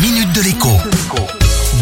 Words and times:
minute 0.00 0.32
de 0.32 0.42
l'écho. 0.42 0.68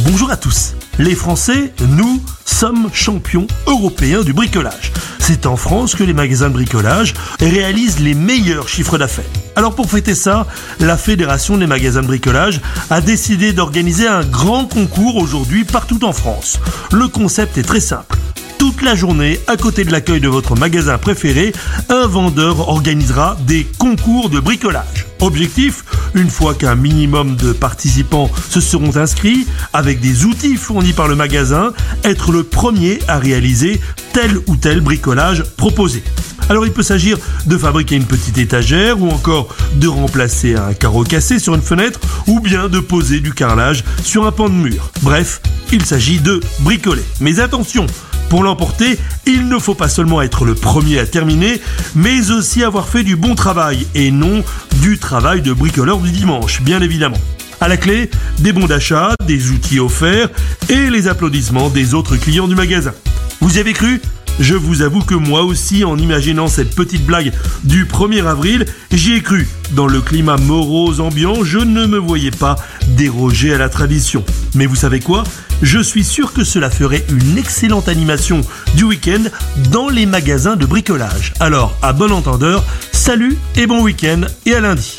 Bonjour 0.06 0.30
à 0.30 0.36
tous. 0.36 0.74
Les 0.98 1.14
Français, 1.14 1.74
nous, 1.88 2.22
sommes 2.46 2.88
champions 2.92 3.46
européens 3.66 4.22
du 4.22 4.32
bricolage. 4.32 4.92
C'est 5.18 5.44
en 5.44 5.56
France 5.56 5.94
que 5.94 6.04
les 6.04 6.14
magasins 6.14 6.48
de 6.48 6.54
bricolage 6.54 7.12
réalisent 7.40 8.00
les 8.00 8.14
meilleurs 8.14 8.68
chiffres 8.68 8.96
d'affaires. 8.96 9.24
Alors 9.54 9.74
pour 9.74 9.90
fêter 9.90 10.14
ça, 10.14 10.46
la 10.80 10.96
Fédération 10.96 11.58
des 11.58 11.66
magasins 11.66 12.00
de 12.00 12.06
bricolage 12.06 12.62
a 12.88 13.02
décidé 13.02 13.52
d'organiser 13.52 14.06
un 14.06 14.24
grand 14.24 14.64
concours 14.64 15.16
aujourd'hui 15.16 15.64
partout 15.64 16.02
en 16.04 16.12
France. 16.12 16.58
Le 16.92 17.08
concept 17.08 17.58
est 17.58 17.64
très 17.64 17.80
simple. 17.80 18.16
Toute 18.58 18.80
la 18.80 18.94
journée, 18.94 19.38
à 19.48 19.56
côté 19.56 19.84
de 19.84 19.92
l'accueil 19.92 20.20
de 20.20 20.28
votre 20.28 20.56
magasin 20.56 20.96
préféré, 20.96 21.52
un 21.90 22.06
vendeur 22.06 22.68
organisera 22.68 23.36
des 23.46 23.64
concours 23.78 24.30
de 24.30 24.40
bricolage. 24.40 25.06
Objectif 25.20 25.84
une 26.16 26.30
fois 26.30 26.54
qu'un 26.54 26.74
minimum 26.74 27.36
de 27.36 27.52
participants 27.52 28.30
se 28.48 28.60
seront 28.60 28.96
inscrits, 28.96 29.46
avec 29.72 30.00
des 30.00 30.24
outils 30.24 30.56
fournis 30.56 30.94
par 30.94 31.08
le 31.08 31.14
magasin, 31.14 31.72
être 32.02 32.32
le 32.32 32.42
premier 32.42 32.98
à 33.06 33.18
réaliser 33.18 33.80
tel 34.12 34.38
ou 34.46 34.56
tel 34.56 34.80
bricolage 34.80 35.44
proposé. 35.56 36.02
Alors 36.48 36.64
il 36.64 36.72
peut 36.72 36.82
s'agir 36.82 37.18
de 37.46 37.56
fabriquer 37.58 37.96
une 37.96 38.04
petite 38.04 38.38
étagère 38.38 39.00
ou 39.00 39.10
encore 39.10 39.54
de 39.74 39.88
remplacer 39.88 40.54
un 40.54 40.74
carreau 40.74 41.04
cassé 41.04 41.38
sur 41.38 41.54
une 41.54 41.62
fenêtre 41.62 42.00
ou 42.26 42.40
bien 42.40 42.68
de 42.68 42.80
poser 42.80 43.20
du 43.20 43.32
carrelage 43.32 43.84
sur 44.02 44.26
un 44.26 44.32
pan 44.32 44.48
de 44.48 44.54
mur. 44.54 44.90
Bref, 45.02 45.40
il 45.72 45.84
s'agit 45.84 46.20
de 46.20 46.40
bricoler. 46.60 47.02
Mais 47.20 47.40
attention, 47.40 47.86
pour 48.28 48.42
l'emporter, 48.42 48.98
il 49.24 49.48
ne 49.48 49.58
faut 49.58 49.74
pas 49.74 49.88
seulement 49.88 50.20
être 50.20 50.44
le 50.44 50.54
premier 50.54 50.98
à 50.98 51.06
terminer, 51.06 51.60
mais 51.94 52.30
aussi 52.30 52.64
avoir 52.64 52.88
fait 52.88 53.04
du 53.04 53.16
bon 53.16 53.34
travail 53.34 53.86
et 53.94 54.10
non 54.10 54.42
du 54.80 54.98
travail 54.98 55.42
de 55.42 55.52
bricoleur 55.52 55.98
du 55.98 56.10
dimanche, 56.10 56.62
bien 56.62 56.80
évidemment. 56.80 57.18
À 57.60 57.68
la 57.68 57.76
clé, 57.76 58.10
des 58.38 58.52
bons 58.52 58.66
d'achat, 58.66 59.14
des 59.26 59.50
outils 59.50 59.80
offerts 59.80 60.28
et 60.68 60.90
les 60.90 61.08
applaudissements 61.08 61.70
des 61.70 61.94
autres 61.94 62.16
clients 62.16 62.48
du 62.48 62.54
magasin. 62.54 62.92
Vous 63.40 63.56
y 63.56 63.60
avez 63.60 63.72
cru? 63.72 64.00
Je 64.38 64.54
vous 64.54 64.82
avoue 64.82 65.02
que 65.02 65.14
moi 65.14 65.42
aussi, 65.42 65.84
en 65.84 65.96
imaginant 65.98 66.46
cette 66.48 66.74
petite 66.74 67.04
blague 67.04 67.32
du 67.64 67.84
1er 67.84 68.26
avril, 68.26 68.66
j'y 68.92 69.14
ai 69.14 69.22
cru. 69.22 69.48
Dans 69.72 69.86
le 69.86 70.00
climat 70.00 70.36
morose 70.36 71.00
ambiant, 71.00 71.44
je 71.44 71.58
ne 71.58 71.86
me 71.86 71.98
voyais 71.98 72.30
pas 72.30 72.56
déroger 72.88 73.54
à 73.54 73.58
la 73.58 73.68
tradition. 73.68 74.24
Mais 74.54 74.66
vous 74.66 74.76
savez 74.76 75.00
quoi? 75.00 75.24
Je 75.62 75.78
suis 75.78 76.04
sûr 76.04 76.32
que 76.32 76.44
cela 76.44 76.70
ferait 76.70 77.04
une 77.08 77.38
excellente 77.38 77.88
animation 77.88 78.42
du 78.74 78.84
week-end 78.84 79.22
dans 79.70 79.88
les 79.88 80.06
magasins 80.06 80.56
de 80.56 80.66
bricolage. 80.66 81.32
Alors, 81.40 81.76
à 81.82 81.92
bon 81.92 82.12
entendeur, 82.12 82.62
salut 82.92 83.38
et 83.54 83.66
bon 83.66 83.82
week-end 83.82 84.22
et 84.44 84.54
à 84.54 84.60
lundi. 84.60 84.96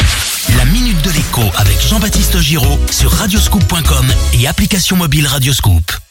La 0.57 0.65
minute 0.65 1.01
de 1.03 1.11
l'écho 1.11 1.43
avec 1.57 1.79
Jean-Baptiste 1.87 2.39
Giraud 2.39 2.79
sur 2.89 3.11
radioscoop.com 3.11 4.05
et 4.33 4.47
application 4.47 4.95
mobile 4.95 5.27
Radioscoop. 5.27 6.06